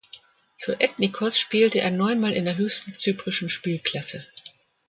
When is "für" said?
0.57-0.79